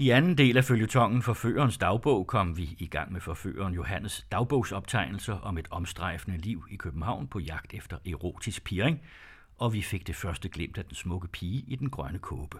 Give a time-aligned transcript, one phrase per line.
[0.00, 5.34] I anden del af følgetongen Forførerens dagbog kom vi i gang med forføreren Johannes dagbogsoptegnelser
[5.34, 9.00] om et omstrejfende liv i København på jagt efter erotisk piring,
[9.56, 12.58] og vi fik det første glimt af den smukke pige i den grønne kåbe.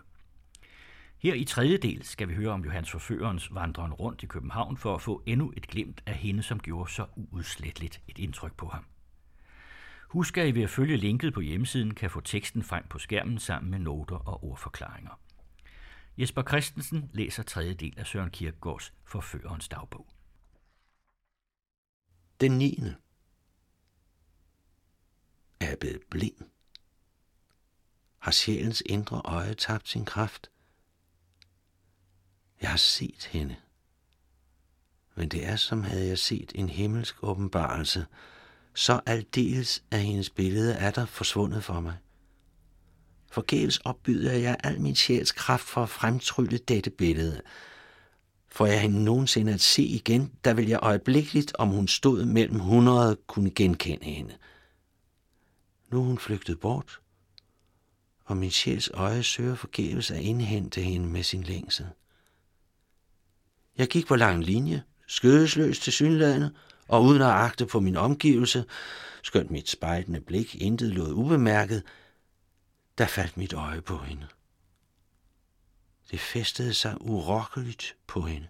[1.18, 4.94] Her i tredje del skal vi høre om Johannes Forførerens vandren rundt i København for
[4.94, 8.84] at få endnu et glimt af hende, som gjorde så uudsletteligt et indtryk på ham.
[10.08, 13.38] Husk, at I ved at følge linket på hjemmesiden kan få teksten frem på skærmen
[13.38, 15.18] sammen med noter og ordforklaringer.
[16.18, 20.06] Jesper Christensen læser tredje del af Søren Kierkegaards Forførerens dagbog.
[22.40, 22.82] Den 9.
[25.60, 26.36] Er jeg blevet blind?
[28.18, 30.50] Har sjælens indre øje tabt sin kraft?
[32.60, 33.56] Jeg har set hende.
[35.14, 38.06] Men det er som havde jeg set en himmelsk åbenbarelse,
[38.74, 41.98] så aldeles af hendes billede er der forsvundet for mig.
[43.30, 47.40] Forgæves opbyder jeg al min sjæls kraft for at fremtrylle dette billede.
[48.48, 52.58] For jeg hende nogensinde at se igen, der vil jeg øjeblikkeligt, om hun stod mellem
[52.58, 54.34] hundrede, kunne genkende hende.
[55.90, 57.00] Nu er hun flygtet bort,
[58.24, 61.86] og min sjæls øje søger forgæves at indhente hende med sin længsel.
[63.78, 66.54] Jeg gik på lang linje, skødesløst til synlædende,
[66.88, 68.64] og uden at agte på min omgivelse,
[69.22, 71.82] skønt mit spejlende blik intet lod ubemærket,
[72.98, 74.26] der faldt mit øje på hende.
[76.10, 78.48] Det festede sig urokkeligt på hende.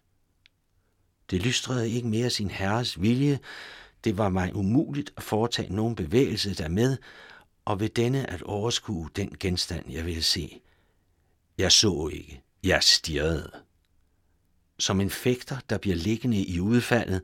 [1.31, 3.39] Det lystrede ikke mere sin herres vilje.
[4.05, 6.97] Det var mig umuligt at foretage nogen bevægelse dermed,
[7.65, 10.61] og ved denne at overskue den genstand, jeg ville se.
[11.59, 12.43] Jeg så ikke.
[12.62, 13.51] Jeg stirrede.
[14.79, 17.23] Som en fægter, der bliver liggende i udfaldet,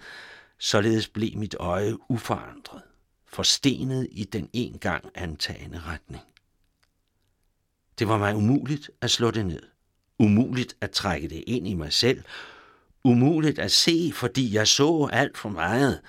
[0.58, 2.82] således blev mit øje uforandret,
[3.26, 6.22] forstenet i den en gang antagende retning.
[7.98, 9.62] Det var mig umuligt at slå det ned.
[10.18, 12.22] Umuligt at trække det ind i mig selv.
[13.04, 16.00] Umuligt at se, fordi jeg så alt for meget.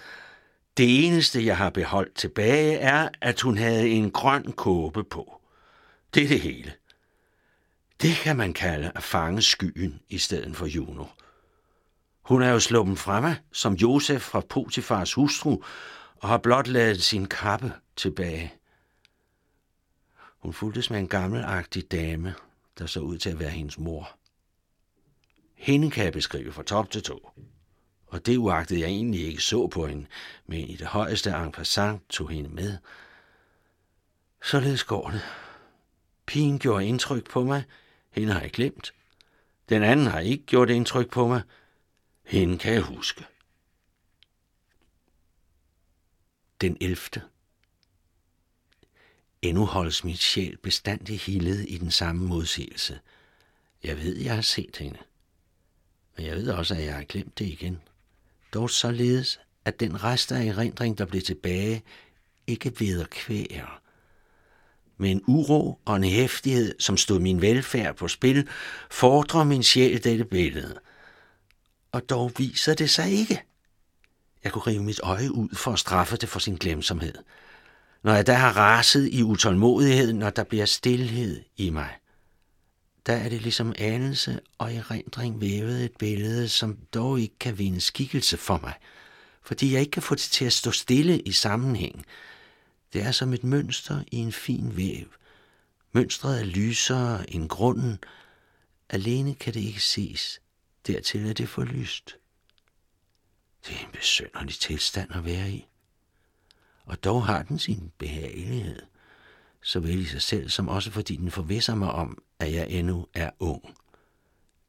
[0.78, 5.42] Det eneste, jeg har beholdt tilbage, er, at hun havde en grøn kåbe på.
[6.14, 6.74] Det er det hele.
[8.02, 11.06] Det kan man kalde at fange skyen i stedet for Juno.
[12.22, 15.58] Hun er jo sluppet fra mig, som Josef fra Potifars hustru,
[16.16, 18.54] og har blot lavet sin kappe tilbage.
[20.46, 22.36] Hun fuldtes med en gammelagtig dame,
[22.80, 24.18] der så ud til at være hendes mor.
[25.54, 27.30] Hende kan jeg beskrive fra top til to.
[28.08, 30.06] Og det uagtet jeg egentlig ikke så på hende,
[30.46, 32.78] men i det højeste en passant tog hende med.
[34.44, 35.22] Således går det.
[36.26, 37.64] Pigen gjorde indtryk på mig.
[38.12, 38.94] Hende har jeg glemt.
[39.70, 41.42] Den anden har ikke gjort indtryk på mig.
[42.24, 43.26] Hende kan jeg huske.
[46.62, 46.98] Den 11.
[49.46, 53.00] Endnu holdes mit sjæl bestandig hildet i den samme modsigelse.
[53.84, 54.98] Jeg ved, jeg har set hende.
[56.18, 57.82] Men jeg ved også, at jeg har glemt det igen.
[58.54, 61.84] Dog således, at den rest af erindring, der blev tilbage,
[62.48, 63.68] ikke ved kvære.
[64.98, 68.48] Med en uro og en hæftighed, som stod min velfærd på spil,
[68.92, 70.80] fordrer min sjæl dette billede.
[71.92, 73.44] Og dog viser det sig ikke.
[74.44, 77.16] Jeg kunne rive mit øje ud for at straffe det for sin glemsomhed
[78.06, 81.96] når jeg da har raset i utålmodighed, når der bliver stillhed i mig.
[83.06, 87.82] Der er det ligesom anelse og erindring vævet et billede, som dog ikke kan vinde
[87.82, 88.74] skikkelse for mig,
[89.44, 92.06] fordi jeg ikke kan få det til at stå stille i sammenhæng.
[92.94, 95.08] Det er som et mønster i en fin væv.
[95.92, 98.00] Mønstret er lysere end grunden.
[98.90, 100.42] Alene kan det ikke ses.
[100.88, 102.16] Dertil er det for lyst.
[103.68, 105.68] Det er en besønderlig tilstand at være i
[106.86, 108.82] og dog har den sin behagelighed,
[109.62, 113.30] såvel i sig selv som også fordi den forvisser mig om, at jeg endnu er
[113.40, 113.76] ung.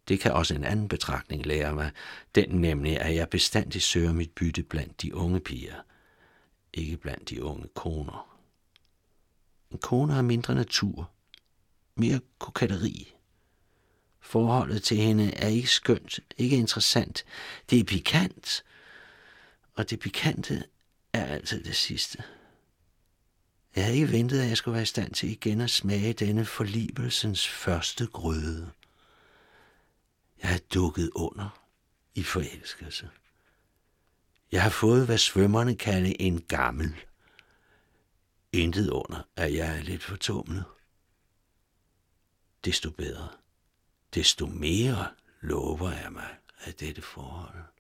[0.09, 1.91] Det kan også en anden betragtning lære mig,
[2.35, 5.75] den nemlig, at jeg bestandig søger mit bytte blandt de unge piger,
[6.75, 8.39] ikke blandt de unge koner.
[9.71, 11.11] En kone har mindre natur,
[11.95, 13.15] mere kokatteri.
[14.21, 17.25] Forholdet til hende er ikke skønt, ikke interessant.
[17.71, 18.65] Det er pikant,
[19.75, 20.65] og det pikante
[21.17, 22.25] er altid det sidste.
[23.77, 26.45] Jeg havde ikke ventet, at jeg skulle være i stand til igen at smage denne
[26.45, 28.71] forlibelsens første grøde.
[30.43, 31.67] Jeg havde dukket under
[32.15, 33.11] i forelskelse.
[34.53, 36.97] Jeg har fået, hvad svømmerne kalder en gammel.
[38.53, 40.65] Intet under, at jeg er lidt fortumlet.
[42.65, 43.29] Desto bedre,
[44.15, 45.09] desto mere
[45.41, 47.76] lover jeg mig af dette forhold.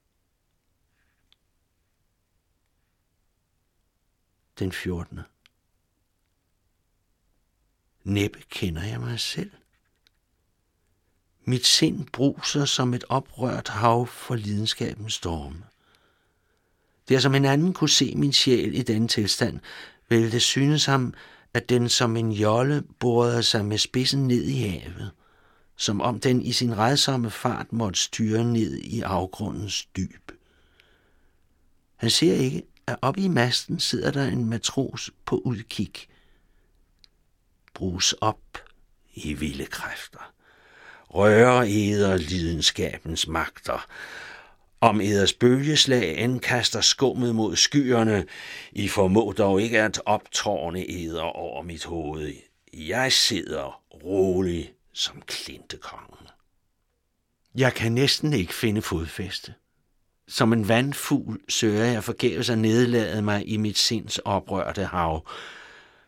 [4.59, 5.21] Den 14.
[8.05, 9.51] Næppe kender jeg mig selv.
[11.45, 15.63] Mit sind bruser som et oprørt hav for lidenskabens storme.
[17.09, 19.61] Der som en anden kunne se min sjæl i denne tilstand,
[20.09, 21.15] ville det synes ham,
[21.55, 25.11] at den som en jolle borede sig med spidsen ned i havet,
[25.77, 30.33] som om den i sin redsomme fart måtte styre ned i afgrundens dyb.
[31.97, 35.93] Han ser ikke, at oppe i masten sidder der en matros på udkig.
[37.75, 38.59] Bruges op
[39.15, 40.33] i vilde kræfter.
[41.09, 43.87] Rører eder lidenskabens magter.
[44.81, 48.27] Om eders bølgeslag ankaster skummet mod skyerne,
[48.73, 52.33] I formå dog ikke at optårne eder over mit hoved.
[52.73, 56.29] Jeg sidder rolig som klintekongen.
[57.55, 59.55] Jeg kan næsten ikke finde fodfæste.
[60.29, 65.29] Som en vandfugl søger jeg forgæves at nedlade mig i mit sinds oprørte hav.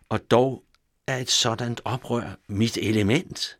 [0.09, 0.65] Og dog
[1.06, 3.59] er et sådant oprør mit element.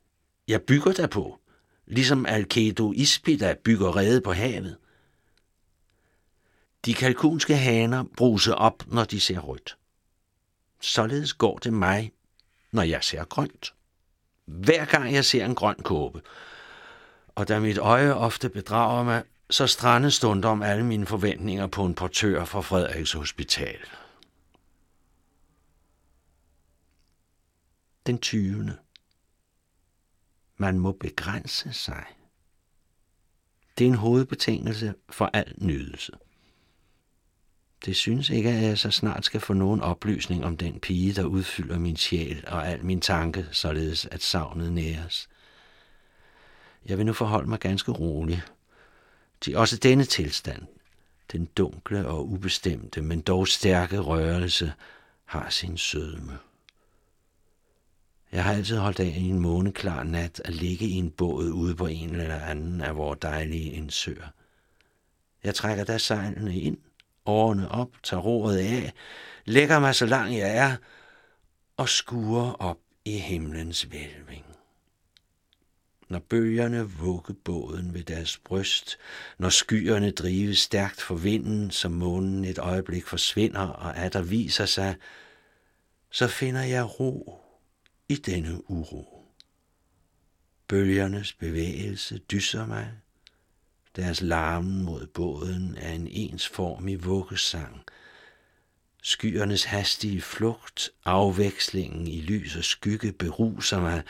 [0.49, 1.39] Jeg bygger derpå,
[1.87, 4.77] ligesom Alkedo Ispida bygger rede på havet.
[6.85, 9.77] De kalkunske haner bruser op, når de ser rødt.
[10.81, 12.13] Således går det mig,
[12.73, 13.75] når jeg ser grønt.
[14.45, 16.23] Hver gang jeg ser en grøn kåbe,
[17.35, 21.95] og da mit øje ofte bedrager mig, så strande stundom alle mine forventninger på en
[21.95, 23.79] portør fra Frederiks Hospital.
[28.07, 28.77] Den 20.
[30.57, 32.05] Man må begrænse sig.
[33.79, 36.13] Det er en hovedbetingelse for al nydelse.
[37.85, 41.25] Det synes ikke, at jeg så snart skal få nogen oplysning om den pige, der
[41.25, 45.29] udfylder min sjæl og al min tanke, således at savnet næres.
[46.87, 48.53] Jeg vil nu forholde mig ganske roligt.
[49.41, 50.63] Til også denne tilstand,
[51.33, 54.73] den dunkle og ubestemte, men dog stærke rørelse,
[55.25, 56.39] har sin sødme.
[58.33, 61.75] Jeg har altid holdt af i en måneklar nat at ligge i en båd ude
[61.75, 64.29] på en eller anden af vores dejlige indsøer.
[65.45, 66.79] Jeg trækker da sejlene ind,
[67.27, 68.93] årene op, tager roret af,
[69.45, 70.77] lægger mig så langt jeg er
[71.77, 74.48] og skuer op i himlens vælving.
[76.09, 78.99] Når bølgerne vugge båden ved deres bryst,
[79.39, 84.97] når skyerne drives stærkt for vinden, som månen et øjeblik forsvinder og der viser sig,
[86.11, 87.41] så finder jeg ro
[88.09, 89.25] i denne uro.
[90.69, 92.93] Bølgernes bevægelse dysser mig,
[93.97, 97.83] deres larmen mod båden er en ensformig vuggesang.
[99.03, 104.03] Skyernes hastige flugt, afvekslingen i lys og skygge beruser mig,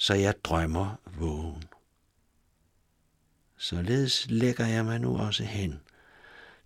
[0.00, 1.64] så jeg drømmer vågen.
[3.56, 5.80] Således lægger jeg mig nu også hen,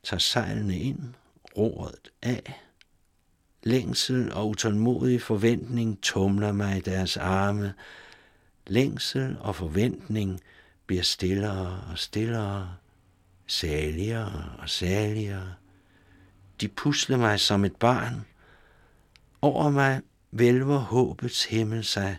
[0.02, 1.14] tager sejlene ind,
[1.56, 2.60] roret af.
[3.62, 7.74] Længsel og utålmodig forventning tumler mig i deres arme.
[8.66, 10.40] Længsel og forventning–
[10.86, 12.76] bliver stillere og stillere,
[13.46, 15.54] saligere og saligere.
[16.60, 18.26] De pusler mig som et barn.
[19.42, 20.00] Over mig
[20.30, 22.16] vælver håbets himmel sig.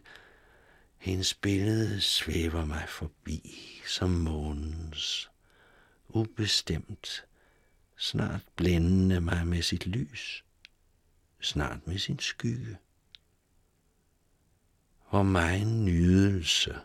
[1.05, 3.53] Hendes billede svæver mig forbi
[3.87, 5.29] som månens.
[6.07, 7.25] Ubestemt,
[7.97, 10.45] snart blændende mig med sit lys,
[11.41, 12.77] snart med sin skygge.
[15.09, 16.75] Hvor meget nydelse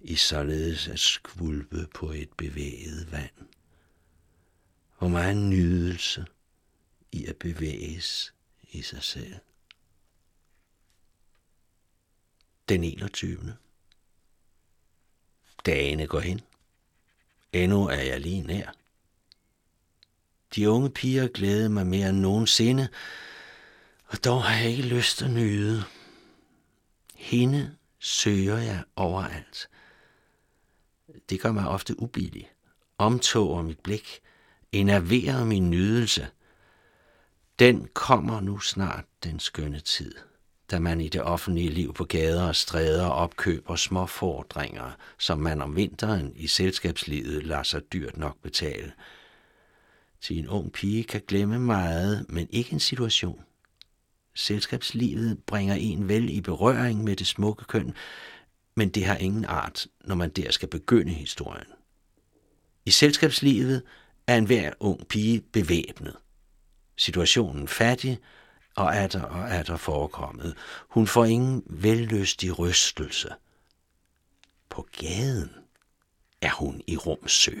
[0.00, 3.48] i således at skvulpe på et bevæget vand.
[4.98, 6.26] Hvor meget nydelse
[7.12, 8.34] i at bevæges
[8.70, 9.36] i sig selv.
[12.70, 13.56] Den 21.
[15.66, 16.40] Dagene går hen.
[17.52, 18.74] Endnu er jeg lige nær.
[20.54, 22.88] De unge piger glæder mig mere end nogensinde,
[24.06, 25.84] og dog har jeg ikke lyst at nyde.
[27.14, 29.68] Hende søger jeg overalt–
[31.30, 32.50] det gør mig ofte ubillig,
[32.98, 34.20] omtoger mit blik,
[34.72, 36.28] enerverer min nydelse.
[37.58, 40.14] Den kommer nu snart, den skønne tid,
[40.70, 45.60] da man i det offentlige liv på gader og stræder opkøber små fordringer, som man
[45.60, 48.92] om vinteren i selskabslivet lader sig dyrt nok betale.
[50.20, 53.40] Til en ung pige kan glemme meget, men ikke en situation.
[54.34, 57.94] Selskabslivet bringer en vel i berøring med det smukke køn,
[58.76, 61.66] men det har ingen art, når man der skal begynde historien.
[62.86, 63.82] I selskabslivet
[64.26, 66.16] er enhver ung pige bevæbnet.
[66.96, 68.18] Situationen fattig,
[68.80, 70.54] og er der og er der forekommet.
[70.88, 73.28] Hun får ingen vellystig rystelse.
[74.68, 75.50] På gaden
[76.40, 77.60] er hun i rumsø,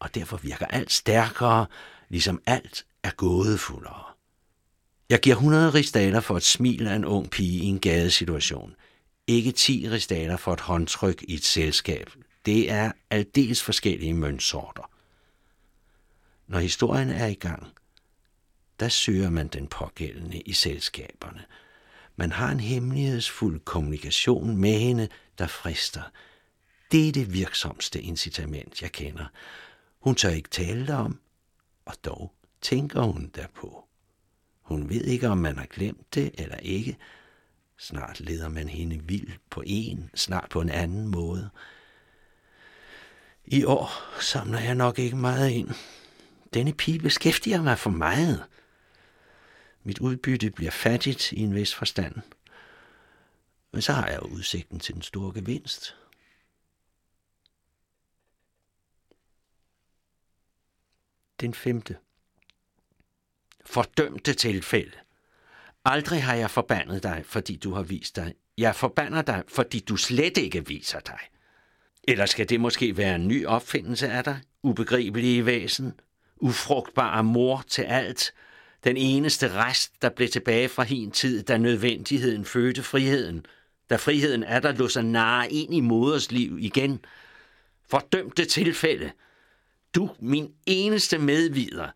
[0.00, 1.66] og derfor virker alt stærkere,
[2.08, 4.04] ligesom alt er gådefuldere.
[5.08, 8.74] Jeg giver 100 ristaler for et smil af en ung pige i en gadesituation–
[9.26, 12.10] ikke 10 ristaler for et håndtryk i et selskab,
[12.46, 14.90] Det er aldeles forskellige møntsorter.
[16.46, 17.66] Når historien er i gang,
[18.80, 21.44] der søger man den pågældende i selskaberne.
[22.16, 26.02] Man har en hemmelighedsfuld kommunikation med hende, der frister.
[26.92, 29.26] Det er det virksomste incitament, jeg kender.
[30.00, 31.20] Hun tør ikke tale derom,
[31.84, 33.84] og dog tænker hun derpå.
[34.62, 36.96] Hun ved ikke, om man har glemt det eller ikke.
[37.78, 41.50] Snart leder man hende vild på en, snart på en anden måde.
[43.44, 43.90] I år
[44.20, 45.70] samler jeg nok ikke meget ind.
[46.54, 48.44] Denne pige beskæftiger mig for meget.
[49.84, 52.14] Mit udbytte bliver fattigt i en vis forstand.
[53.72, 55.96] Men så har jeg jo udsigten til den store gevinst.
[61.40, 61.96] Den femte.
[63.66, 64.96] Fordømte tilfælde.
[65.84, 68.34] Aldrig har jeg forbandet dig, fordi du har vist dig.
[68.58, 71.18] Jeg forbander dig, fordi du slet ikke viser dig.
[72.04, 74.40] Eller skal det måske være en ny opfindelse af dig?
[74.62, 76.00] Ubegribelige væsen?
[76.36, 78.34] Ufrugtbare mor til alt?
[78.84, 83.46] Den eneste rest, der blev tilbage fra hin tid, da nødvendigheden fødte friheden?
[83.90, 87.04] Da friheden er der lå sig nare ind i moders liv igen?
[87.90, 89.12] Fordømte tilfælde.
[89.94, 91.88] Du, min eneste medvider,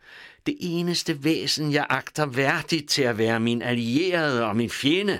[0.46, 5.18] det eneste væsen, jeg agter værdigt til at være min allierede og min fjende,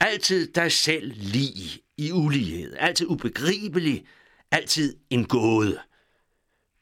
[0.00, 4.06] altid dig selv lige i ulighed, altid ubegribelig,
[4.50, 5.78] altid en gåde.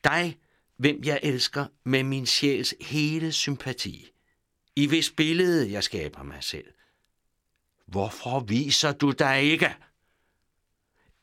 [0.04, 0.38] Dig,
[0.76, 4.11] hvem jeg elsker med min sjæls hele sympati,
[4.76, 6.66] i hvis billede jeg skaber mig selv.
[7.87, 9.75] Hvorfor viser du dig ikke?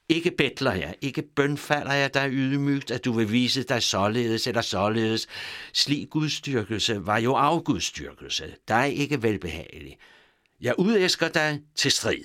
[0.10, 4.62] Ikke bedler jeg, ikke bønfalder jeg dig ydmygt, at du vil vise dig således eller
[4.62, 5.27] således.
[5.74, 9.98] Slig gudstyrkelse var jo afgudstyrkelse, dig ikke velbehagelig.
[10.62, 12.24] Jeg udæsker dig til strid.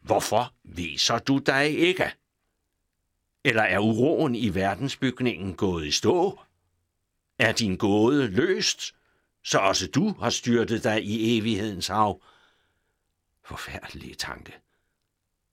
[0.00, 2.12] Hvorfor viser du dig ikke?
[3.46, 6.40] Eller er uroen i verdensbygningen gået i stå?
[7.38, 8.94] Er din gåde løst,
[9.44, 12.22] så også du har styrtet dig i evighedens hav?
[13.44, 14.52] Forfærdelige tanke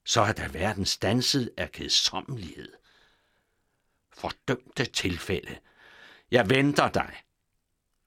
[0.04, 2.72] så er der verden stanset af kedsommelighed.
[4.12, 5.58] Fordømte tilfælde.
[6.30, 7.16] Jeg venter dig.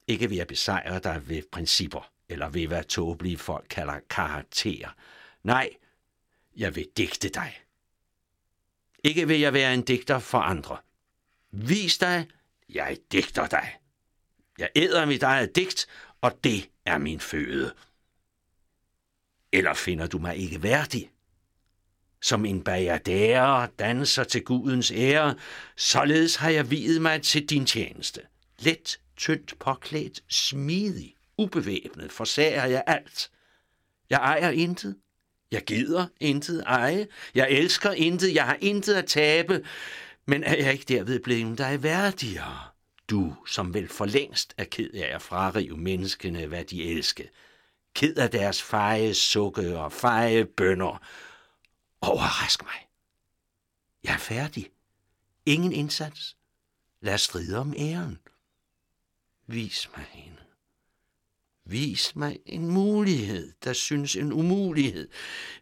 [0.08, 4.90] Ikke ved at besejre dig ved principper, eller ved hvad tåbelige folk kalder karakter.
[5.44, 5.70] Nej,
[6.56, 7.62] jeg vil digte dig.
[9.04, 10.78] Ikke vil jeg være en digter for andre.
[11.52, 12.28] Vis dig,
[12.70, 13.76] jeg digter dig.
[14.58, 15.88] Jeg æder mit eget digt,
[16.22, 17.74] og det er min føde.
[19.52, 21.12] Eller finder du mig ikke værdig?
[22.22, 25.36] som en bajadære danser til Gudens ære,
[25.76, 28.22] således har jeg videt mig til din tjeneste.
[28.60, 33.32] Let, tyndt påklædt, smidig, ubevæbnet, forsager jeg alt.
[34.10, 34.98] Jeg ejer intet.
[35.52, 37.08] Jeg gider intet eje.
[37.36, 38.36] Jeg elsker intet.
[38.36, 39.66] Jeg har intet at tabe.
[40.26, 42.60] Men er jeg ikke derved blevet dig værdigere?
[43.10, 47.30] Du, som vel for længst er ked af at frarive menneskene, hvad de elske.
[47.94, 51.02] Ked af deres feje sukke og feje bønder,
[52.02, 52.88] Overrask mig.
[54.04, 54.72] Jeg er færdig.
[55.46, 56.38] Ingen indsats.
[57.02, 58.20] Lad os stride om æren.
[59.48, 60.47] Vis mig hende.
[61.70, 65.08] Vis mig en mulighed, der synes en umulighed.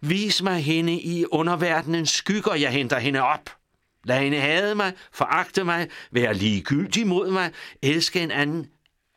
[0.01, 3.57] Vis mig hende i underverdenens skygger, jeg henter hende op.
[4.03, 8.67] Lad hende hade mig, foragte mig, være ligegyldig mod mig, elske en anden.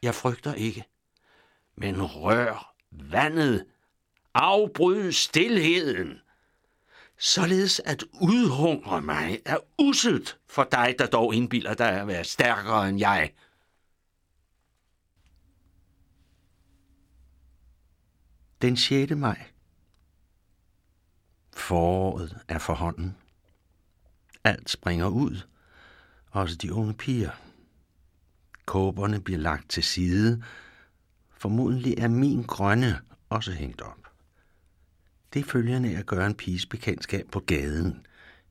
[0.02, 0.84] Jeg frygter ikke.
[1.76, 3.64] Men rør vandet.
[4.34, 6.18] Afbryd stilheden
[7.18, 12.88] således at udhungre mig er uselt for dig, der dog indbilder dig at være stærkere
[12.88, 13.30] end jeg.
[18.62, 19.16] Den 6.
[19.16, 19.44] maj.
[21.56, 23.16] Foråret er for hånden.
[24.44, 25.42] Alt springer ud,
[26.30, 27.30] også de unge piger.
[28.66, 30.42] Kåberne bliver lagt til side.
[31.30, 34.06] Formodentlig er min grønne også hængt op.
[35.34, 38.06] Det følger af at gøre en piges bekendtskab på gaden,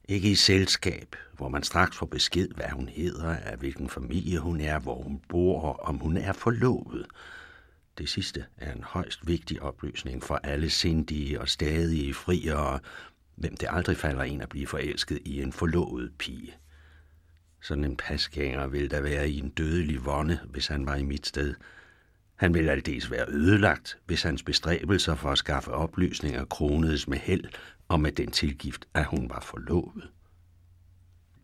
[0.05, 4.61] ikke i selskab, hvor man straks får besked, hvad hun hedder, af hvilken familie hun
[4.61, 7.07] er, hvor hun bor og om hun er forlovet.
[7.97, 12.79] Det sidste er en højst vigtig oplysning for alle sindige og stadige friere,
[13.35, 16.53] hvem det aldrig falder en at blive forelsket i en forlovet pige.
[17.61, 21.27] Sådan en pasgænger ville da være i en dødelig vonde, hvis han var i mit
[21.27, 21.55] sted–
[22.37, 27.43] han ville aldeles være ødelagt, hvis hans bestræbelser for at skaffe oplysninger kronedes med held
[27.87, 30.09] og med den tilgift, at hun var forlovet.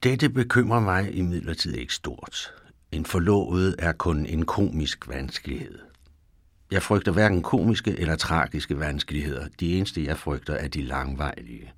[0.04, 2.54] Dette bekymrer mig imidlertid ikke stort.
[2.92, 5.80] En forlovet er kun en komisk vanskelighed.
[6.74, 9.48] Jeg frygter hverken komiske eller tragiske vanskeligheder.
[9.60, 11.74] De eneste, jeg frygter, er de langvejlige.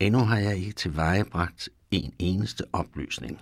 [0.00, 3.40] Endnu har jeg ikke tilvejebragt en eneste oplysning,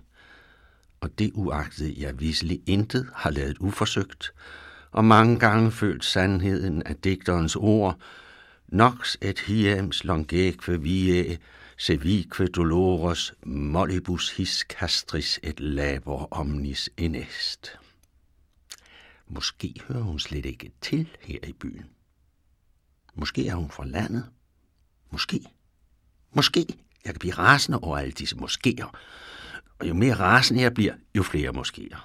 [1.01, 4.33] og det uagtet jeg viselig intet har lavet uforsøgt,
[4.93, 7.99] og mange gange følt sandheden af digterens ord,
[8.69, 11.39] Nox et hiems longeque vie,
[11.79, 17.79] sevique dolores, mollibus his castris et labor omnis inest.
[19.29, 21.87] Måske hører hun slet ikke til her i byen.
[23.15, 24.27] Måske er hun fra landet.
[25.11, 25.41] Måske.
[26.33, 26.67] Måske.
[27.05, 28.91] Jeg kan blive rasende over alle disse moskéer.
[29.79, 31.99] Og jo mere rasende jeg bliver, jo flere moskéer.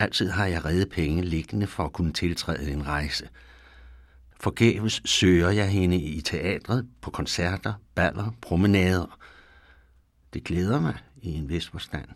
[0.00, 3.28] Altid har jeg reddet penge liggende for at kunne tiltræde en rejse.
[4.40, 9.18] Forgæves søger jeg hende i teatret, på koncerter, baller, promenader.
[10.32, 12.08] Det glæder mig i en vis forstand.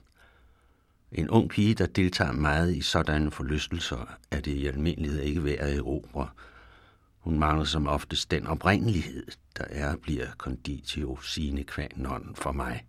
[1.15, 5.59] En ung pige, der deltager meget i sådanne forlystelser, er det i almindelighed ikke værd
[5.59, 6.29] at erobre.
[7.19, 9.27] Hun mangler som oftest den oprindelighed,
[9.59, 12.87] der er bliver conditio sine qua non for mig.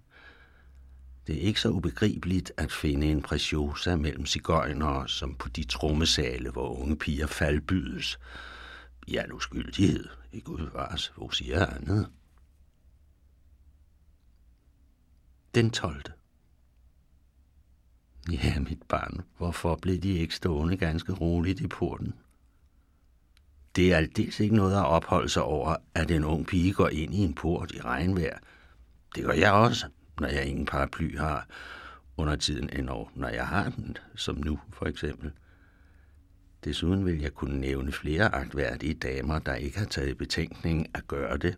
[1.27, 6.49] Det er ikke så ubegribeligt at finde en preciosa mellem cigøjnere, som på de trommesale,
[6.49, 8.19] hvor unge piger faldbydes.
[9.07, 12.09] I al uskyldighed, i Gud vares, hvor siger andet?
[15.55, 16.03] Den 12.
[18.43, 22.13] Ja, mit barn, hvorfor blev de ikke stående ganske roligt i porten?
[23.75, 27.13] Det er aldeles ikke noget at opholde sig over, at en ung pige går ind
[27.13, 28.37] i en port i regnvejr.
[29.15, 29.85] Det gør jeg også,
[30.19, 31.47] når jeg ingen paraply har,
[32.17, 35.31] under tiden eh, endnu, når jeg har den, som nu for eksempel.
[36.63, 41.37] Desuden vil jeg kunne nævne flere agtværdige damer, der ikke har taget betænkning at gøre
[41.37, 41.57] det.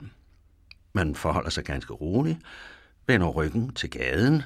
[0.93, 2.39] Man forholder sig ganske roligt,
[3.07, 4.43] vender ryggen til gaden,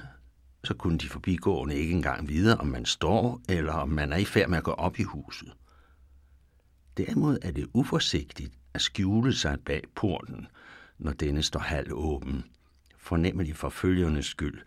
[0.63, 4.25] så kunne de forbigående ikke engang vide, om man står, eller om man er i
[4.25, 5.53] færd med at gå op i huset.
[6.97, 10.47] Derimod er det uforsigtigt at skjule sig bag porten,
[10.97, 12.43] når denne står halv åben,
[12.97, 14.61] fornemmelig for følgernes skyld,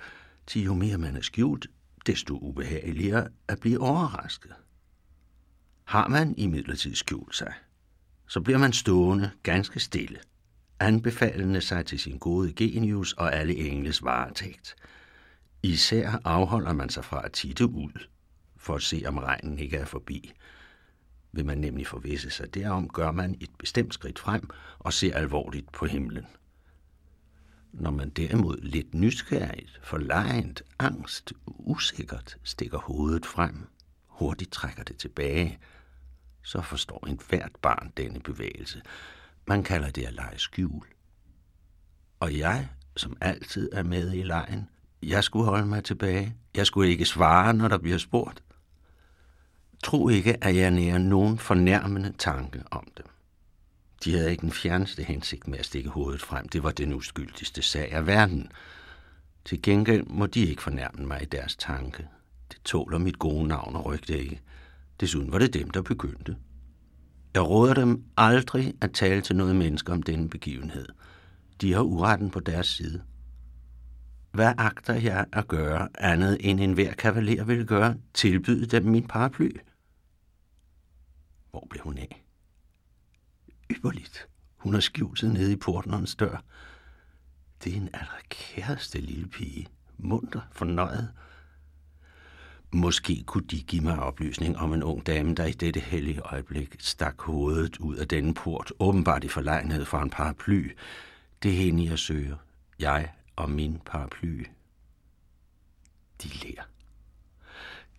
[0.47, 1.67] til jo mere man er skjult,
[2.07, 4.53] desto ubehageligere at blive overrasket.
[5.85, 7.53] Har man imidlertid skjult sig,
[8.29, 10.19] så bliver man stående ganske stille,
[10.81, 14.75] anbefalende sig til sin gode genius og alle engles varetægt.
[15.63, 18.07] Især afholder man sig fra at titte ud,
[18.57, 20.33] for at se om regnen ikke er forbi.
[21.33, 24.49] Vil man nemlig forvisse sig derom, gør man et bestemt skridt frem
[24.79, 26.27] og ser alvorligt på himlen.
[27.73, 33.67] Når man derimod lidt nysgerrigt, forlegent, angst, usikkert stikker hovedet frem,
[34.07, 35.59] hurtigt trækker det tilbage,
[36.43, 38.83] så forstår en hvert barn denne bevægelse.
[39.47, 40.87] Man kalder det at lege skjul.
[42.21, 44.69] Og jeg, som altid er med i lejen,
[45.03, 46.35] jeg skulle holde mig tilbage.
[46.55, 48.43] Jeg skulle ikke svare, når der bliver spurgt.
[49.85, 53.05] Tro ikke, at jeg nærer nogen fornærmende tanke om det.
[54.05, 56.49] De havde ikke den fjerneste hensigt med at stikke hovedet frem.
[56.49, 58.53] Det var den uskyldigste sag af verden.
[59.45, 62.09] Til gengæld må de ikke fornærme mig i deres tanke.
[62.53, 64.41] Det tåler mit gode navn og rygte ikke.
[65.01, 66.37] Desuden var det dem, der begyndte.
[67.35, 70.89] Jeg råder dem aldrig at tale til noget menneske om denne begivenhed.
[71.61, 73.03] De har uretten på deres side.
[74.33, 77.97] Hvad agter jeg at gøre andet end en hver kavaler vil gøre?
[78.15, 79.51] Tilbyde dem min paraply?
[81.51, 82.25] Hvor blev hun af?
[83.71, 84.29] Ypperligt.
[84.57, 86.45] Hun har skjult sig nede i portnerens dør.
[87.65, 89.67] Det er en allerkæreste lille pige.
[89.99, 91.13] Munter, fornøjet.
[92.73, 96.77] Måske kunne de give mig oplysning om en ung dame, der i dette hellige øjeblik
[96.79, 100.77] stak hovedet ud af denne port, åbenbart i forlegenhed for en paraply.
[101.43, 102.37] Det er hende, jeg søger.
[102.79, 104.47] Jeg og min paraply.
[106.23, 106.63] De lærer.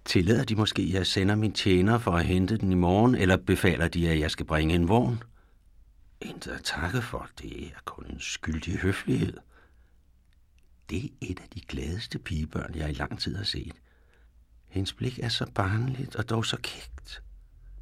[0.06, 3.38] Tillader de måske, at jeg sender min tjener for at hente den i morgen, eller
[3.38, 5.24] befaler de, at jeg skal bringe en vogn?
[6.22, 9.38] Intet at takke for, det er kun en skyldig høflighed.
[10.89, 13.76] Det er et af de gladeste pigebørn, jeg i lang tid har set.
[14.67, 17.24] Hendes blik er så barnligt og dog så kægt.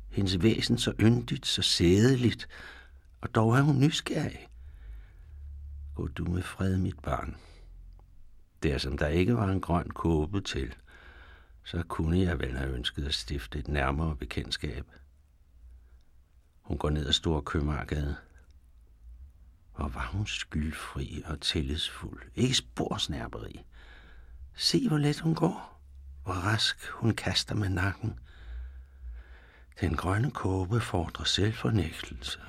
[0.09, 2.47] Hendes væsen så yndigt, så sædeligt,
[3.21, 4.47] og dog er hun nysgerrig.
[6.01, 7.37] Gå du med fred, mit barn.
[8.63, 10.75] Der som der ikke var en grøn kåbe til,
[11.63, 14.85] så kunne jeg vel have ønsket at stifte et nærmere bekendtskab.
[16.61, 18.15] Hun går ned ad Stor Købmarkade.
[19.75, 22.21] Hvor var hun skyldfri og tillidsfuld.
[22.35, 23.65] Ikke sporsnærperi.
[24.55, 25.81] Se, hvor let hun går.
[26.23, 28.19] Hvor rask hun kaster med nakken.
[29.81, 32.39] Den grønne kåbe fordrer selvfornægtelse.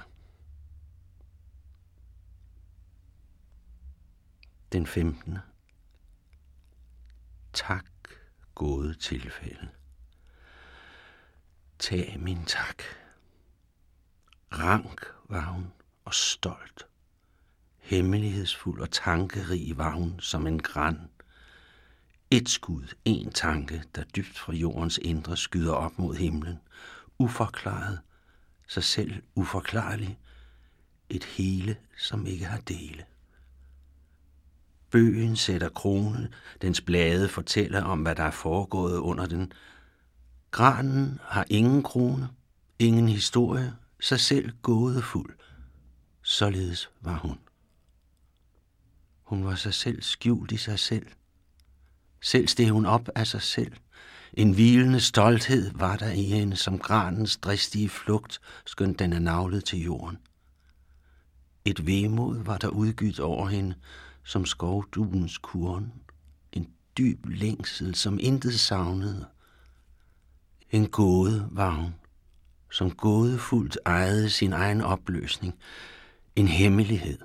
[4.72, 5.38] Den 15.
[7.52, 7.84] Tak,
[8.54, 9.68] gode tilfælde.
[11.78, 12.82] Tag min tak.
[14.52, 15.72] Rank var hun
[16.04, 16.86] og stolt.
[17.78, 20.98] Hemmelighedsfuld og tankerig var hun som en græn.
[22.30, 26.58] Et skud, en tanke, der dybt fra jordens indre skyder op mod himlen.
[27.18, 28.00] Uforklaret,
[28.68, 30.18] sig selv uforklarlig.
[31.08, 33.04] Et hele, som ikke har dele.
[34.92, 36.28] Bøgen sætter krone,
[36.62, 39.52] dens blade fortæller om, hvad der er foregået under den.
[40.50, 42.28] Granen har ingen krone,
[42.78, 45.34] ingen historie, sig selv gådefuld.
[46.22, 47.38] Således var hun.
[49.22, 51.06] Hun var sig selv skjult i sig selv.
[52.20, 53.72] Selv steg hun op af sig selv.
[54.32, 59.64] En hvilende stolthed var der i hende som granens dristige flugt, skønt den er navlet
[59.64, 60.18] til jorden.
[61.64, 63.74] Et vemod var der udgydt over hende,
[64.24, 65.92] som skovduens kurn.
[66.52, 69.26] En dyb længsel, som intet savnede.
[70.70, 71.94] En gåde var hun,
[72.70, 75.54] som gådefuldt ejede sin egen opløsning.
[76.36, 77.18] En hemmelighed.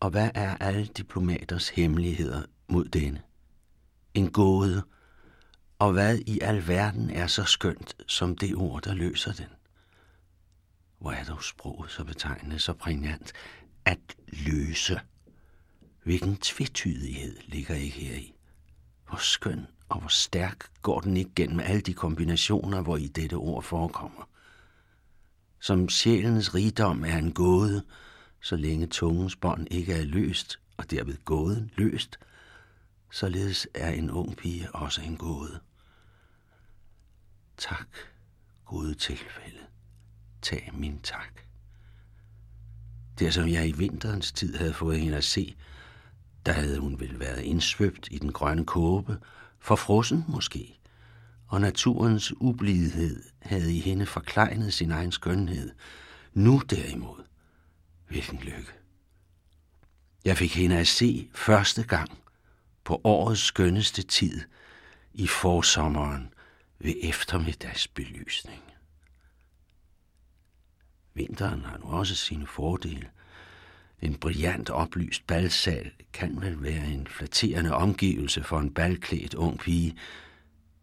[0.00, 3.22] Og hvad er alle diplomaters hemmeligheder mod denne?
[4.14, 4.82] En gåde.
[5.78, 9.46] Og hvad i alverden er så skønt som det ord, der løser den?
[10.98, 13.32] Hvor er dog sproget så betegnende, så prægnant?
[13.84, 15.00] At løse.
[16.02, 18.34] Hvilken tvetydighed ligger ikke heri?
[19.08, 23.34] Hvor skøn og hvor stærk går den ikke gennem alle de kombinationer, hvor i dette
[23.34, 24.28] ord forekommer.
[25.60, 27.84] Som sjælens rigdom er en gåde,
[28.40, 32.18] så længe tungens bånd ikke er løst, og derved gåden løst,
[33.10, 35.60] således er en ung pige også en gåde.
[37.56, 37.88] Tak,
[38.64, 39.58] gode tilfælde.
[40.42, 41.40] Tag min tak.
[43.18, 45.56] Det som jeg i vinterens tid havde fået hende at se,
[46.46, 49.18] der havde hun vel været indsvøbt i den grønne kåbe,
[49.58, 50.78] forfrossen måske,
[51.48, 55.70] og naturens ublidhed havde i hende forkleinet sin egen skønhed.
[56.34, 57.24] Nu derimod,
[58.08, 58.72] hvilken lykke.
[60.24, 62.18] Jeg fik hende at se første gang
[62.84, 64.40] på årets skønneste tid
[65.14, 66.34] i forsommeren
[66.78, 68.62] ved eftermiddagsbelysning.
[71.14, 73.10] Vinteren har nu også sine fordele.
[74.02, 79.96] En brillant oplyst balsal kan vel være en flatterende omgivelse for en balklædt ung pige,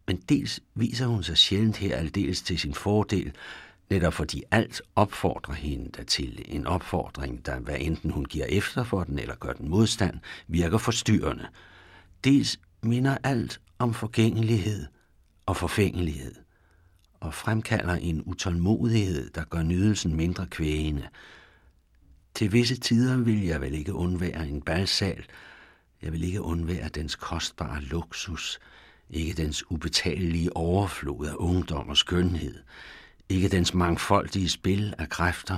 [0.07, 3.31] men dels viser hun sig sjældent her aldeles til sin fordel,
[3.89, 6.45] netop fordi alt opfordrer hende dertil.
[6.47, 10.77] En opfordring, der hvad enten hun giver efter for den eller gør den modstand, virker
[10.77, 11.47] forstyrrende.
[12.23, 14.85] Dels minder alt om forgængelighed
[15.45, 16.35] og forfængelighed
[17.19, 21.07] og fremkalder en utålmodighed, der gør nydelsen mindre kvægende.
[22.39, 25.25] Til visse tider vil jeg vel ikke undvære en balsal.
[26.01, 28.59] Jeg vil ikke undvære dens kostbare luksus,
[29.09, 32.55] ikke dens ubetalelige overflod af ungdom og skønhed,
[33.29, 35.57] ikke dens mangfoldige spil af kræfter,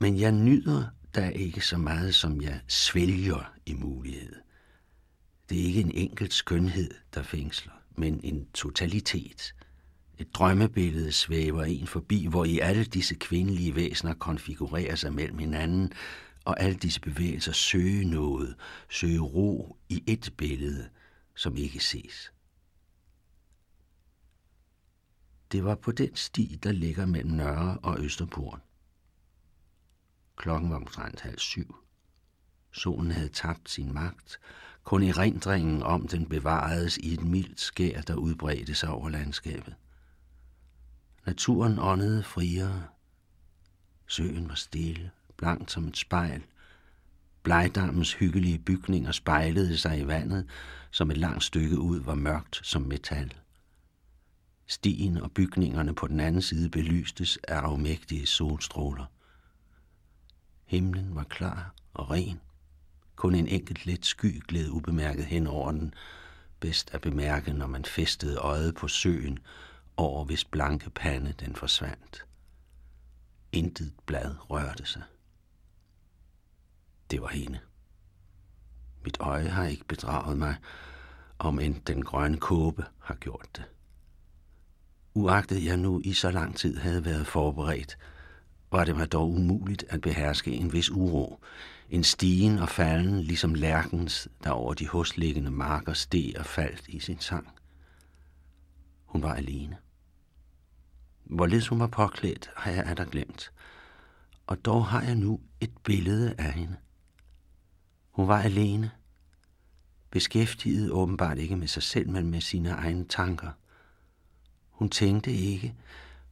[0.00, 4.34] men jeg nyder da ikke så meget, som jeg svælger i mulighed.
[5.48, 9.54] Det er ikke en enkelt skønhed, der fængsler, men en totalitet.
[10.18, 15.92] Et drømmebillede svæver en forbi, hvor i alle disse kvindelige væsener konfigurerer sig mellem hinanden,
[16.44, 18.56] og alle disse bevægelser søge noget,
[18.90, 20.88] søge ro i et billede,
[21.34, 22.32] som ikke ses.
[25.52, 28.60] Det var på den sti, der ligger mellem Nørre og Østerport.
[30.36, 31.76] Klokken var omtrent halv syv.
[32.72, 34.40] Solen havde tabt sin magt.
[34.84, 39.74] Kun erindringen om den bevaredes i et mildt skær, der udbredte sig over landskabet.
[41.26, 42.84] Naturen åndede friere.
[44.06, 46.42] Søen var stille, blankt som et spejl.
[47.42, 50.46] Blegdammens hyggelige bygninger spejlede sig i vandet,
[50.90, 53.34] som et langt stykke ud var mørkt som metal.
[54.66, 59.04] Stien og bygningerne på den anden side belystes af afmægtige solstråler.
[60.64, 62.40] Himlen var klar og ren.
[63.16, 65.94] Kun en enkelt let sky gled ubemærket hen over den,
[66.60, 69.38] bedst at bemærke, når man festede øjet på søen,
[69.96, 72.26] over hvis blanke pande den forsvandt.
[73.52, 75.02] Intet blad rørte sig.
[77.10, 77.58] Det var hende.
[79.04, 80.56] Mit øje har ikke bedraget mig,
[81.38, 83.64] om end den grønne kåbe har gjort det.
[85.14, 87.98] Uagtet jeg nu i så lang tid havde været forberedt,
[88.70, 91.40] var det mig dog umuligt at beherske en vis uro,
[91.90, 97.00] en stigen og falden, ligesom lærkens, der over de husliggende marker steg og faldt i
[97.00, 97.48] sin sang.
[99.14, 99.76] Hun var alene.
[101.24, 103.52] Hvorledes hun var påklædt, har jeg aldrig glemt.
[104.46, 106.76] Og dog har jeg nu et billede af hende.
[108.10, 108.90] Hun var alene.
[110.10, 113.50] Beskæftiget åbenbart ikke med sig selv, men med sine egne tanker–
[114.74, 115.74] hun tænkte ikke,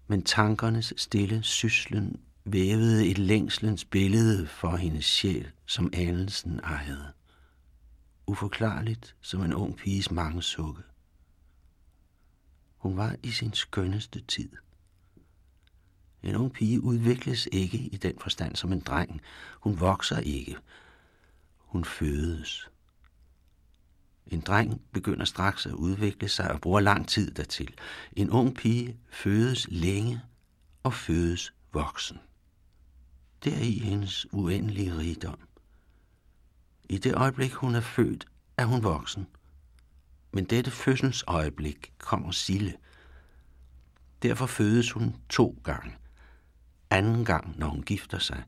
[0.07, 7.12] men tankernes stille syslen vævede et længslens billede for hendes sjæl, som anelsen ejede.
[8.27, 10.83] Uforklarligt som en ung piges mange sukke.
[12.83, 14.51] Hun var i sin skønneste tid.
[16.23, 19.21] En ung pige udvikles ikke i den forstand som en dreng.
[19.61, 20.57] Hun vokser ikke.
[21.59, 22.71] Hun fødes.
[24.27, 27.75] En dreng begynder straks at udvikle sig og bruger lang tid dertil.
[28.16, 30.21] En ung pige fødes længe
[30.83, 32.18] og fødes voksen.
[33.45, 35.38] Det er i hendes uendelige rigdom.
[36.88, 39.27] I det øjeblik, hun er født, er hun voksen.
[40.33, 42.75] Men dette fødselsøjeblik kommer Sille.
[44.23, 45.97] Derfor fødes hun to gange.
[46.90, 48.42] Anden gang, når hun gifter sig,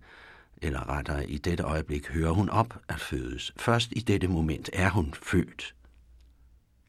[0.62, 3.52] eller rettere i dette øjeblik hører hun op at fødes.
[3.56, 5.74] Først i dette moment er hun født.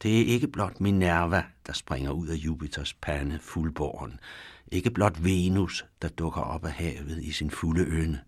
[0.01, 4.19] Det er ikke blot Minerva, der springer ud af Jupiters pande fuldborgen.
[4.67, 8.21] Ikke blot Venus, der dukker op af havet i sin fulde øne.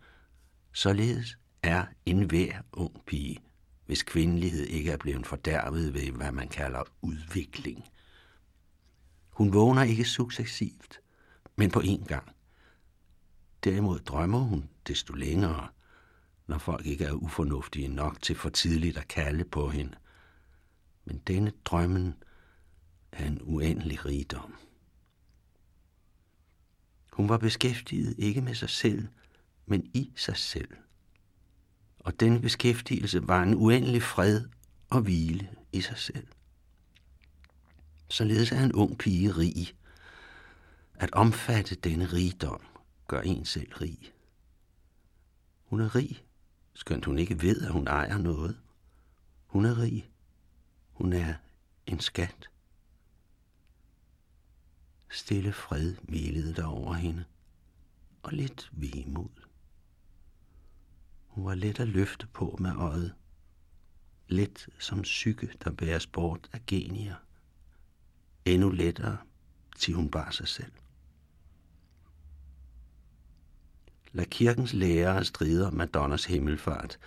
[0.74, 3.38] Således er en hver ung pige,
[3.88, 7.86] hvis kvindelighed ikke er blevet fordærvet ved, hvad man kalder udvikling.
[9.30, 11.00] Hun vågner ikke successivt,
[11.56, 12.32] men på én gang.
[13.63, 15.67] Derimod drømmer hun desto længere,
[16.47, 19.95] når folk ikke er ufornuftige nok til for tidligt at kalde på hende.
[21.06, 22.15] Men denne drømmen
[23.12, 24.56] er en uendelig rigdom.
[27.13, 29.08] Hun var beskæftiget ikke med sig selv,
[29.65, 30.69] men i sig selv.
[32.08, 34.46] Og denne beskæftigelse var en uendelig fred
[34.89, 36.28] og hvile i sig selv.
[38.10, 39.76] Således er en ung pige rig.
[40.96, 42.62] At omfatte denne rigdom
[43.08, 44.13] gør en selv rig.
[45.65, 46.24] Hun er rig,
[46.74, 48.58] skønt hun ikke ved, at hun ejer noget.
[49.48, 50.10] Hun er rig.
[50.91, 51.34] Hun er
[51.86, 52.50] en skat.
[55.10, 57.24] Stille fred hvilede der over hende,
[58.24, 59.47] og lidt vemod.
[61.38, 63.13] Hun var let at løfte på med øjet.
[64.28, 67.15] Let som psyke, der bæres bort af genier.
[68.45, 69.17] Endnu lettere,
[69.76, 70.71] til hun bar sig selv.
[74.12, 77.00] Lad kirkens lærere stride om Madonnas himmelfart.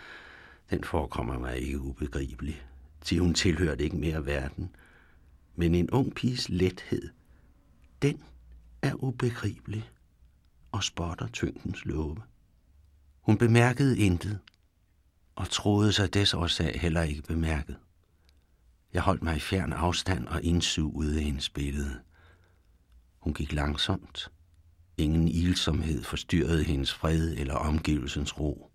[0.71, 2.67] Den forekommer mig ikke ubegribelig,
[3.01, 4.75] til hun tilhørte ikke mere verden.
[5.57, 7.09] Men en ung piges lethed,
[8.03, 8.23] den
[8.83, 9.91] er ubegribelig
[10.73, 12.17] og spotter tyngdens love.
[13.31, 14.39] Hun bemærkede intet,
[15.37, 17.77] og troede sig desårsag heller ikke bemærket.
[18.93, 22.01] Jeg holdt mig i fjern afstand og indsugede hendes billede.
[23.19, 24.31] Hun gik langsomt,
[24.97, 28.71] Ingen ilsomhed forstyrrede hendes fred eller omgivelsens ro.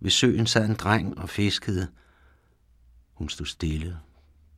[0.00, 1.88] Ved søen sad en dreng og fiskede.
[3.12, 3.98] Hun stod stille,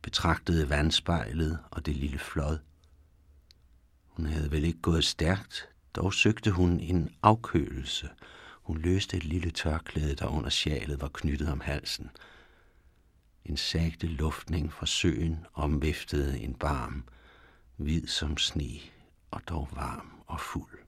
[0.01, 2.57] betragtede vandspejlet og det lille flod.
[4.07, 8.09] Hun havde vel ikke gået stærkt, dog søgte hun en afkølelse.
[8.63, 12.09] Hun løste et lille tørklæde, der under sjalet var knyttet om halsen.
[13.45, 17.03] En sagte luftning fra søen omviftede en barm,
[17.77, 18.79] hvid som sne
[19.31, 20.79] og dog varm og fuld.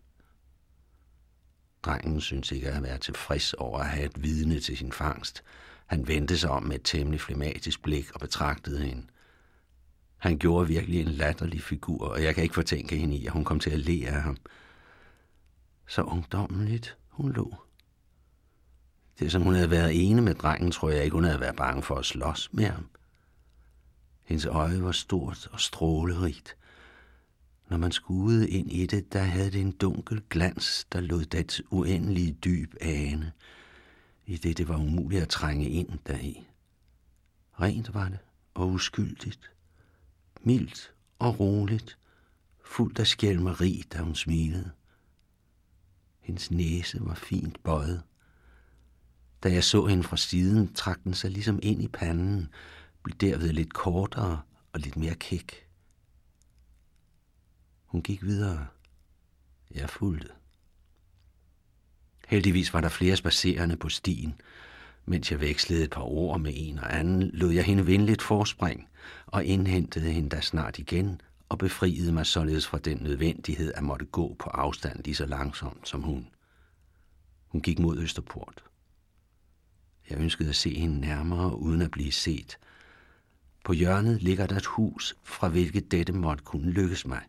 [1.84, 5.44] Drengen syntes ikke at være tilfreds over at have et vidne til sin fangst.
[5.86, 9.08] Han vendte sig om med et temmelig flematisk blik og betragtede hende.
[10.18, 13.44] Han gjorde virkelig en latterlig figur, og jeg kan ikke fortænke hende i, at hun
[13.44, 14.38] kom til at le af ham.
[15.88, 17.65] Så ungdommeligt hun lå.
[19.20, 21.84] Det som hun havde været ene med drengen, tror jeg ikke, hun havde været bange
[21.84, 22.90] for at slås med ham.
[24.24, 26.58] Hendes øje var stort og strålerigt.
[27.70, 31.62] Når man skuede ind i det, der havde det en dunkel glans, der lod dets
[31.70, 33.32] uendelige dyb ane,
[34.26, 36.48] i det det var umuligt at trænge ind deri.
[37.62, 38.20] Rent var det,
[38.54, 39.52] og uskyldigt.
[40.42, 41.98] Mildt og roligt,
[42.64, 44.72] fuldt af skælmeri, da hun smilede.
[46.20, 48.04] Hendes næse var fint bøjet.
[49.46, 52.50] Da jeg så hende fra siden, trak den sig ligesom ind i panden,
[53.04, 54.42] blev derved lidt kortere
[54.74, 55.68] og lidt mere kæk.
[57.86, 58.68] Hun gik videre.
[59.72, 60.28] Jeg fulgte.
[62.28, 64.36] Heldigvis var der flere spacerende på stien.
[65.06, 68.88] Mens jeg vekslede et par ord med en og anden, lod jeg hende venligt forspring
[69.26, 74.06] og indhentede hende da snart igen og befriede mig således fra den nødvendighed at måtte
[74.06, 76.28] gå på afstand lige så langsomt som hun.
[77.48, 78.64] Hun gik mod Østerport.
[80.10, 82.58] Jeg ønskede at se hende nærmere uden at blive set.
[83.66, 87.22] På hjørnet ligger der et hus, fra hvilket dette måtte kunne lykkes mig.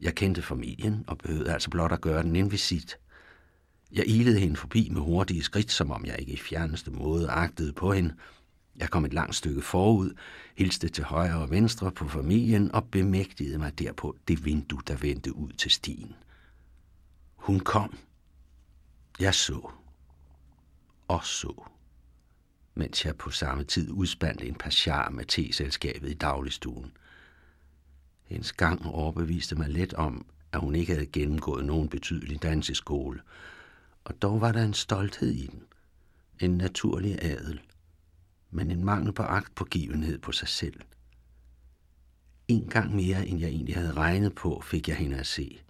[0.00, 2.98] Jeg kendte familien og behøvede altså blot at gøre den en visit.
[3.92, 7.72] Jeg ilede hende forbi med hurtige skridt, som om jeg ikke i fjerneste måde agtede
[7.72, 8.14] på hende.
[8.76, 10.14] Jeg kom et langt stykke forud,
[10.56, 15.36] hilste til højre og venstre på familien og bemægtigede mig derpå det vindue, der vendte
[15.36, 16.14] ud til stien.
[17.36, 17.96] Hun kom.
[19.20, 19.70] Jeg så.
[21.08, 21.68] Og så.
[22.78, 26.92] Mens jeg på samme tid udspandt en pasjar med teselskabet i dagligstuen.
[28.24, 33.20] Hendes gang overbeviste mig let om, at hun ikke havde gennemgået nogen betydelig danseskole,
[34.04, 35.62] og dog var der en stolthed i den,
[36.40, 37.60] en naturlig adel,
[38.50, 40.80] men en mangel på agt på givenhed på sig selv.
[42.48, 45.60] En gang mere, end jeg egentlig havde regnet på, fik jeg hende at se.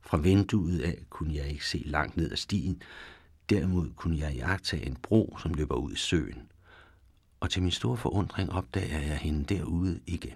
[0.00, 2.82] Fra vinduet af kunne jeg ikke se langt ned ad stien,
[3.50, 6.52] derimod kunne jeg jagtage en bro, som løber ud i søen.
[7.40, 10.34] Og til min store forundring opdager jeg hende derude igen.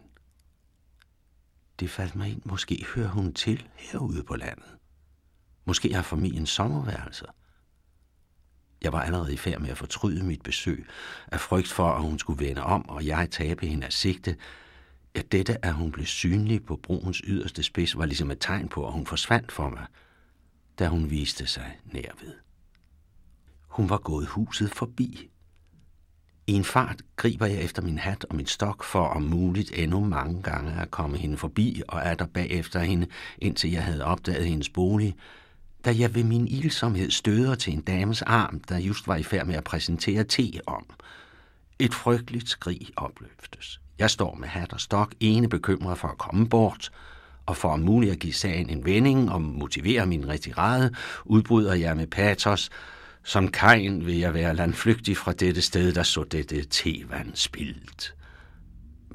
[1.81, 4.77] Det faldt mig ind, måske hører hun til herude på landet.
[5.65, 7.27] Måske har familien sommerværelser.
[8.83, 10.87] Jeg var allerede i færd med at fortryde mit besøg,
[11.27, 14.37] af frygt for, at hun skulle vende om, og jeg tabe hende af sigte.
[15.17, 18.87] Ja, dette, at hun blev synlig på broens yderste spids, var ligesom et tegn på,
[18.87, 19.87] at hun forsvandt for mig,
[20.79, 22.46] da hun viste sig nærved.
[23.77, 25.31] Hun var gået huset forbi.
[26.47, 30.01] I en fart griber jeg efter min hat og min stok for om muligt endnu
[30.05, 33.07] mange gange at komme hende forbi og er der bagefter hende,
[33.39, 35.17] indtil jeg havde opdaget hendes bolig,
[35.85, 39.47] da jeg ved min ilsomhed støder til en dames arm, der just var i færd
[39.47, 40.87] med at præsentere te om.
[41.79, 43.81] Et frygteligt skrig opløftes.
[43.99, 46.91] Jeg står med hat og stok, ene bekymret for at komme bort,
[47.47, 51.97] og for om muligt at give sagen en vending og motivere min retirade, udbryder jeg
[51.97, 52.71] med patos,
[53.27, 58.15] som kajen vil jeg være landflygtig fra dette sted, der så dette tevand spildt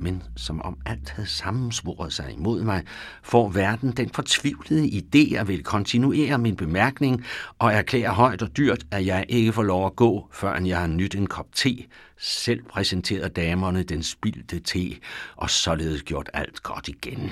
[0.02, 2.84] men som om alt havde sammensvoret sig imod mig,
[3.24, 7.26] får verden den fortvivlede idé at vil kontinuere min bemærkning
[7.60, 10.88] og erklære højt og dyrt, at jeg ikke får lov at gå, før jeg har
[10.88, 11.84] nyt en kop te,
[12.18, 14.96] selv præsenteret damerne den spildte te,
[15.36, 17.32] og således gjort alt godt igen.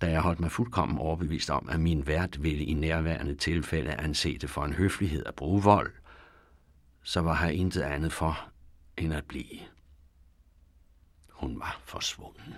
[0.00, 4.38] Da jeg holdt mig fuldkommen overbevist om, at min vært ville i nærværende tilfælde anse
[4.38, 5.92] det for en høflighed at bruge vold,
[7.02, 8.48] så var her intet andet for
[8.96, 9.60] end at blive.
[11.30, 12.54] Hun var forsvunden.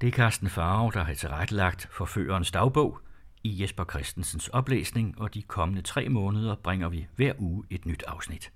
[0.00, 2.98] Det er Carsten Farve, der har tilrettelagt forførerens dagbog
[3.42, 8.02] i Jesper Christensens oplæsning, og de kommende tre måneder bringer vi hver uge et nyt
[8.06, 8.52] afsnit.